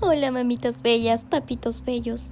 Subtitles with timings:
[0.00, 2.30] Hola mamitas bellas, papitos bellos.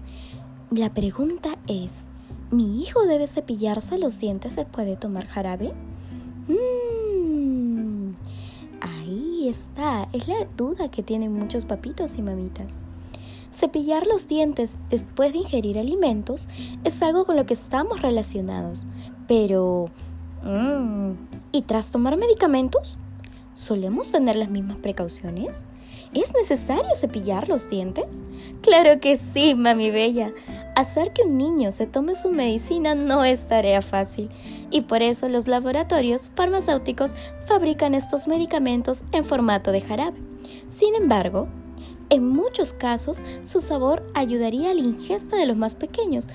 [0.70, 2.04] La pregunta es,
[2.52, 5.72] ¿mi hijo debe cepillarse los dientes después de tomar jarabe?
[6.46, 8.12] Mmm,
[8.80, 12.68] ahí está, es la duda que tienen muchos papitos y mamitas.
[13.52, 16.48] Cepillar los dientes después de ingerir alimentos
[16.84, 18.86] es algo con lo que estamos relacionados,
[19.26, 19.90] pero...
[20.44, 21.14] Mmm,
[21.50, 22.96] ¿Y tras tomar medicamentos?
[23.56, 25.64] ¿Solemos tener las mismas precauciones?
[26.12, 28.20] ¿Es necesario cepillar los dientes?
[28.60, 30.34] Claro que sí, mami bella.
[30.74, 34.28] Hacer que un niño se tome su medicina no es tarea fácil
[34.70, 37.14] y por eso los laboratorios farmacéuticos
[37.46, 40.18] fabrican estos medicamentos en formato de jarabe.
[40.68, 41.48] Sin embargo,
[42.10, 46.28] en muchos casos su sabor ayudaría a la ingesta de los más pequeños,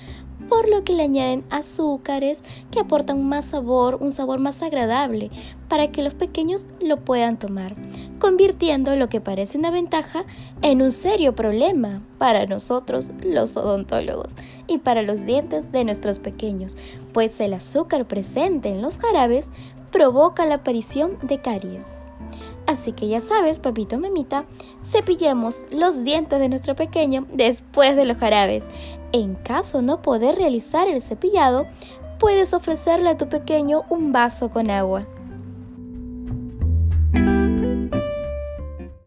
[0.52, 5.30] por lo que le añaden azúcares que aportan más sabor, un sabor más agradable,
[5.66, 7.74] para que los pequeños lo puedan tomar,
[8.18, 10.26] convirtiendo lo que parece una ventaja
[10.60, 14.34] en un serio problema para nosotros los odontólogos
[14.66, 16.76] y para los dientes de nuestros pequeños,
[17.14, 19.50] pues el azúcar presente en los jarabes
[19.90, 22.04] provoca la aparición de caries.
[22.66, 24.44] Así que ya sabes, papito mamita,
[24.82, 28.66] cepillemos los dientes de nuestro pequeño después de los jarabes.
[29.12, 31.66] En caso no poder realizar el cepillado,
[32.18, 35.02] puedes ofrecerle a tu pequeño un vaso con agua.